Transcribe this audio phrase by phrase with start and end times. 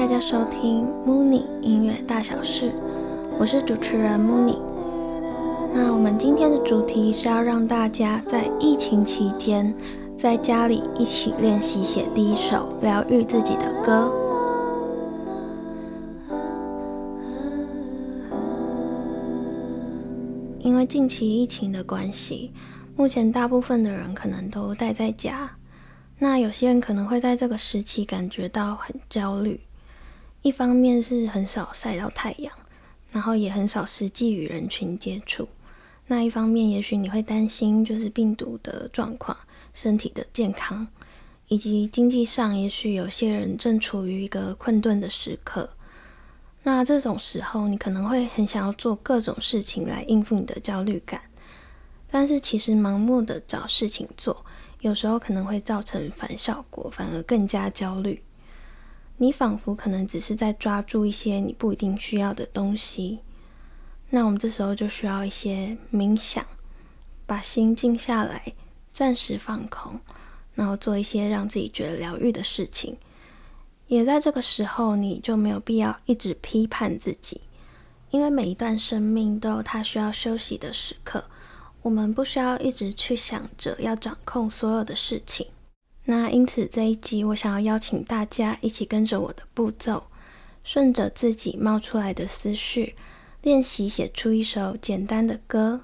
[0.00, 2.72] 大家收听 Mooney 音乐大小事，
[3.38, 4.58] 我是主持人 Mooney。
[5.74, 9.74] 那我们今天的主题是要让大家在疫情期间，
[10.16, 14.10] 在家里一起练习写第一首疗愈自己的歌。
[20.60, 22.52] 因为近期疫情的关系，
[22.96, 25.50] 目前大部分的人可能都待在家。
[26.18, 29.60] 那有些人可能会在这个时期感觉到很焦虑，
[30.42, 32.52] 一方面是很少晒到太阳，
[33.10, 35.44] 然后也很少实际与人群接触；
[36.06, 39.36] 那一方面，也许你会担心就是病毒的状况、
[39.74, 40.88] 身体的健康，
[41.48, 45.70] 以及经济上，也许有些人正处于一个困顿的时刻。
[46.62, 51.20] 那这种时候，你可能会很想要做各种事情来应付你的焦虑感，
[52.10, 54.44] 但是其实盲目的找事情做。
[54.80, 58.22] 有时候可能会造成反效果，反而更加焦虑。
[59.22, 63.18] 你仿佛可能只是在抓住一些你不一定需要的东西。
[64.08, 66.42] 那我们这时候就需要一些冥想，
[67.26, 68.54] 把心静下来，
[68.90, 70.00] 暂时放空，
[70.54, 72.96] 然后做一些让自己觉得疗愈的事情。
[73.88, 77.42] 也在这个时候，你就没有必要一直批判自己，
[78.08, 81.22] 因为每一段生命都有它需要休息的时刻。
[81.82, 85.46] 我们不需要一直去想着要掌控所有的事情。
[86.10, 90.02] 那因此这一集，我想要邀请大家一起跟着我的步骤，
[90.64, 92.96] 顺着自己冒出来的思绪，
[93.42, 95.82] 练习写出一首简单的歌。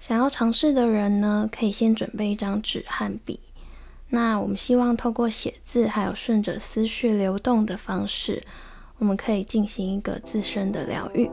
[0.00, 3.40] 想要尝试的人呢，可以先准备一张纸和笔。
[4.08, 8.42] 那我们希望透过写字，还有顺着思绪流动的方式，
[8.96, 11.28] 我们可以进行一个自身的疗愈。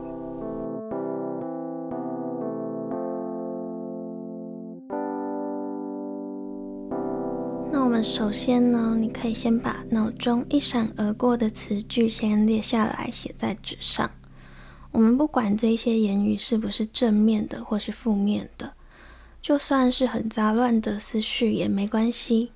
[8.02, 14.10] 首先呢，你可以先把脑中一闪而过的词句先列下来，写在纸上。
[14.92, 18.72] 我们不管这些言语是不是正面的或是负面的，
[19.40, 22.52] 就算是很杂乱的思绪也没关系。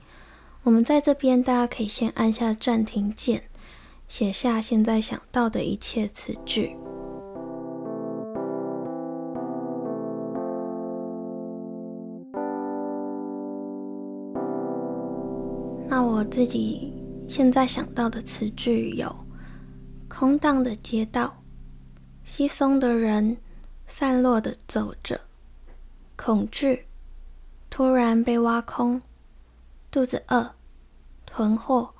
[0.63, 3.45] 我们在这边，大家可以先按下暂停键，
[4.09, 6.77] 写下现在想到的一切词句。
[16.25, 16.93] 自己
[17.29, 19.25] 现在想到的词句有：
[20.09, 21.43] 空荡的街道，
[22.25, 23.37] 稀松的人，
[23.87, 25.21] 散落的走着，
[26.17, 26.87] 恐惧，
[27.71, 29.03] 突然被挖空，
[29.91, 30.55] 肚子饿，
[31.27, 31.95] 囤货，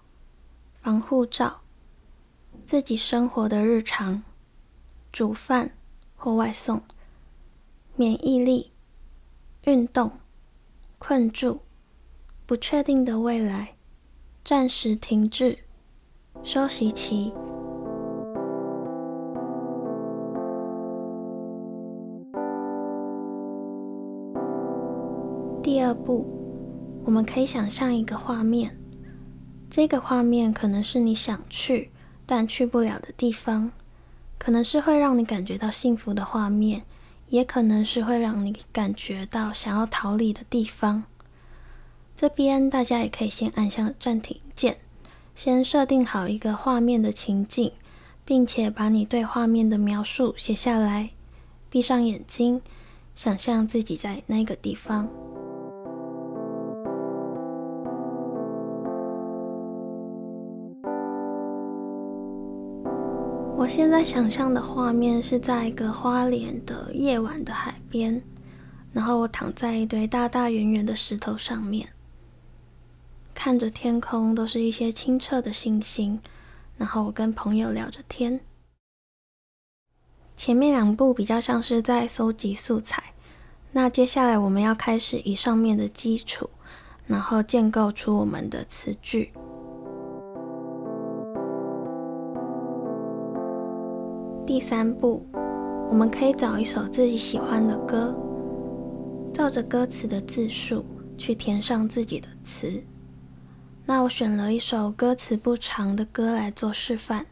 [0.81, 1.61] 防护罩，
[2.65, 4.23] 自己生活的日常，
[5.13, 5.73] 煮饭
[6.17, 6.83] 或外送，
[7.97, 8.73] 免疫力，
[9.65, 10.19] 运动，
[10.99, 11.61] 困住，
[12.47, 13.74] 不确定的未来。
[14.45, 15.57] 暂时停滞，
[16.43, 17.33] 休息期。
[25.63, 26.27] 第二步，
[27.07, 28.77] 我们可以想象一个画面，
[29.71, 31.91] 这个画面可能是你想去
[32.27, 33.73] 但去不了的地方，
[34.37, 36.83] 可能是会让你感觉到幸福的画面，
[37.31, 41.05] 也可能是会让你感觉到想要逃离的地方。
[42.17, 44.77] 这边大家也可以先按下暂停键，
[45.35, 47.73] 先设定好一个画面的情境，
[48.25, 51.11] 并且把你对画面的描述写下来。
[51.69, 52.63] 闭上眼睛，
[53.17, 55.09] 想象自己在那个地方。
[63.57, 68.23] 我现在想象的画面是在一个花莲的夜晚的海边，
[68.93, 71.89] 然后我躺在一堆大大圆圆的石头上面。
[73.45, 76.19] 看着天空，都是一些清澈的星星。
[76.79, 78.41] 然后我跟朋友聊着天。
[80.35, 83.13] 前面两步比较像是在搜集素材，
[83.73, 86.49] 那接下来我们要开始以上面的基础，
[87.07, 89.31] 然后建构出我们的词句。
[94.47, 95.23] 第三步，
[95.91, 98.17] 我们可以找一首自己喜欢的歌，
[99.35, 100.83] 照着歌词的字数
[101.19, 102.83] 去填上自己的词。
[103.87, 107.27] 那我选了一首歌词不长的歌来做示范。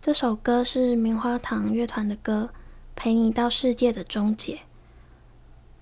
[0.00, 2.50] 这首歌是棉花糖乐团的歌
[2.94, 4.54] 《陪你到世界的终结》。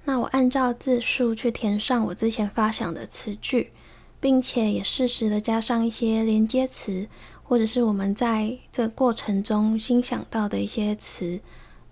[0.05, 3.71] 那我按照字数去填上我之前发想的词句，
[4.19, 7.07] 并且也适时的加上一些连接词，
[7.45, 11.41] 或者是我们在这过程中新想到的一些词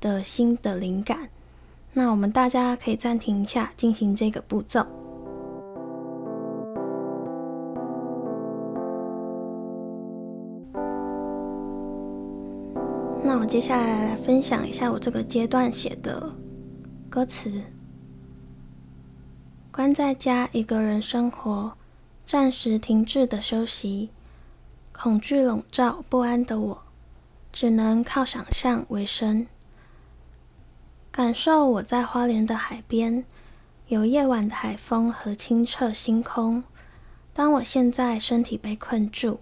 [0.01, 1.31] 的新的灵感。
[1.93, 5.02] 那我们大家可以暂停一下，进行这个步骤。
[13.35, 16.35] 那我接下来来分享一下我这个阶段写的
[17.09, 17.51] 歌词。
[19.71, 21.73] 关在家一个人生活，
[22.27, 24.11] 暂时停滞的休息，
[24.93, 26.83] 恐惧笼罩不安的我，
[27.51, 29.47] 只能靠想象为生。
[31.11, 33.25] 感受我在花莲的海边，
[33.89, 36.63] 有夜晚的海风和清澈星空。
[37.33, 39.39] 当我现在身体被困住，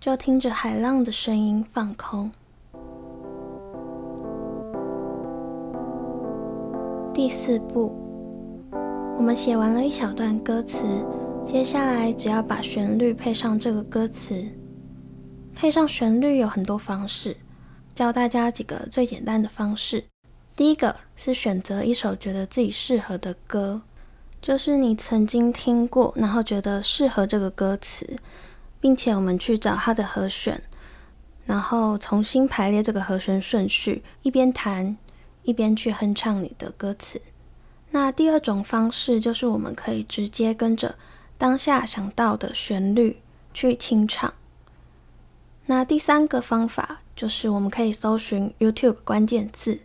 [0.00, 2.32] 就听着海浪的声音放空。
[7.22, 7.92] 第四步，
[9.18, 11.04] 我们写完了一小段歌词，
[11.44, 14.42] 接下来只要把旋律配上这个歌词。
[15.54, 17.36] 配上旋律有很多方式，
[17.94, 20.02] 教大家几个最简单的方式。
[20.56, 23.82] 第一个是选择一首觉得自己适合的歌，
[24.40, 28.16] 就是你曾经听过，然后觉得适合这个歌词。
[28.80, 30.62] 并且我们去找它的和弦，
[31.44, 34.96] 然后重新排列这个和弦顺序，一边弹
[35.42, 37.20] 一边去哼唱你的歌词。
[37.90, 40.96] 那第二种方式就是我们可以直接跟着
[41.36, 43.18] 当下想到的旋律
[43.52, 44.32] 去清唱。
[45.66, 49.80] 那第三个方法就是我们可以搜寻 YouTube 关键字，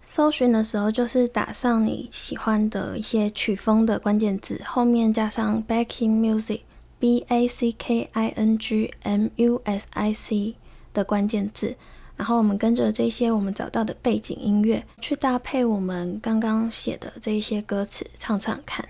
[0.00, 6.60] 搜寻的时候就是打上你喜欢的一些曲风的关键字，后面加上 backing music。
[6.98, 10.54] b a c k i n g m u s i c
[10.92, 11.74] 的关键字，
[12.20, 18.86] 然后我们跟着这些我们找到的背景音乐去搭配我们刚刚写的这一些歌词唱唱看。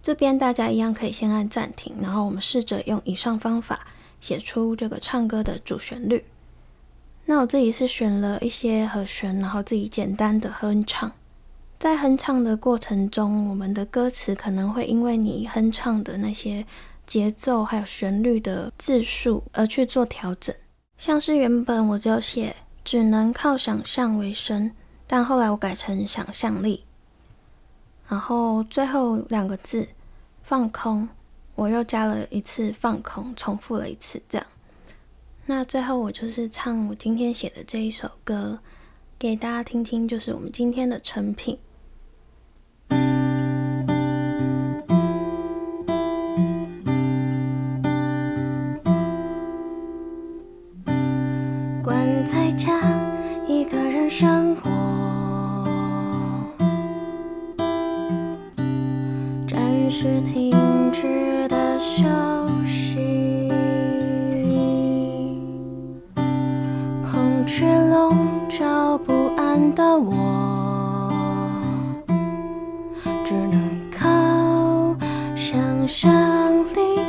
[0.00, 3.88] 这边大家一样可以先按暂停，然后我们试着用以上方法
[4.20, 6.24] 写出这个唱歌的主旋律。
[7.24, 11.10] 那我自己是选了一些和弦，然后自己简单的哼唱。
[11.80, 16.64] 在哼唱的过程中，我们的歌词可能会因为你哼唱的那些
[17.04, 20.54] 节奏还有旋律的字数而去做调整。
[20.98, 24.72] 像是原本我就写只能靠想象为生，
[25.06, 26.84] 但后来我改成想象力。
[28.08, 29.86] 然后最后两个字
[30.42, 31.08] 放空，
[31.54, 34.46] 我又加了一次放空，重复了一次这样。
[35.46, 38.58] 那最后我就是唱我今天写的这一首歌
[39.18, 41.58] 给大家听听，就是我们今天的成品。
[59.88, 60.52] 暂时停
[60.92, 62.04] 止的休
[62.66, 63.48] 息，
[67.02, 68.14] 空气笼
[68.50, 71.50] 罩不安的我，
[73.24, 74.06] 只能靠
[75.34, 76.12] 想象
[76.74, 77.00] 力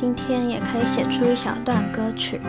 [0.00, 2.40] 今天也可以写出一小段歌曲，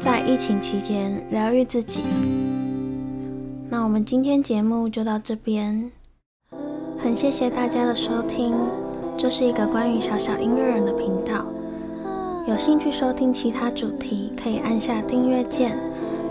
[0.00, 2.02] 在疫情期间疗愈自己。
[3.68, 5.92] 那我们今天节目就到这边，
[6.98, 8.56] 很谢谢大家的收听。
[9.16, 11.46] 这是一个关于小小音乐人的频道，
[12.48, 15.78] 有兴趣收听其他主题，可以按下订阅键。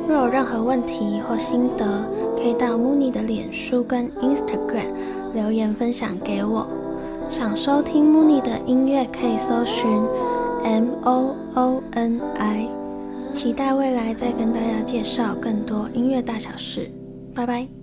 [0.09, 1.85] 若有任何问题或心得，
[2.35, 4.91] 可以到 Mooney 的脸书跟 Instagram
[5.33, 6.67] 留言分享给我。
[7.29, 9.87] 想收听 Mooney 的音乐，可以搜寻
[10.63, 12.67] M O O N I。
[13.33, 16.91] 期待未来再跟大家介绍更多音乐大小事。
[17.33, 17.78] 拜拜。